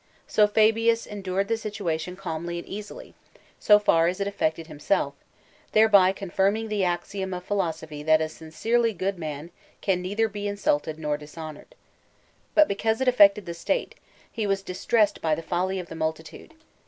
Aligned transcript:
So 0.25 0.47
Fabius 0.47 1.05
endured 1.05 1.47
the 1.47 1.57
situation 1.57 2.15
calmly 2.15 2.57
and 2.57 2.67
easily, 2.67 3.13
so 3.59 3.77
far 3.77 4.07
as 4.07 4.19
it 4.19 4.25
affected 4.25 4.65
himself, 4.65 5.13
thereby 5.73 6.11
confirming 6.11 6.69
the 6.69 6.83
axiom 6.83 7.35
of 7.35 7.43
philosophy 7.43 8.01
that 8.01 8.19
a 8.19 8.27
sincerely 8.27 8.93
good 8.93 9.19
man 9.19 9.51
can 9.79 10.01
neither 10.01 10.27
be 10.27 10.47
insulted 10.47 10.97
nor 10.97 11.17
dishonoured. 11.17 11.75
But 12.55 12.67
because 12.67 12.99
it 12.99 13.07
affected 13.07 13.45
the 13.45 13.53
state, 13.53 13.93
he 14.31 14.47
was 14.47 14.63
distressed 14.63 15.21
by 15.21 15.35
the 15.35 15.43
folly 15.43 15.77
of 15.77 15.85
the 15.87 15.93
multitude. 15.95 16.55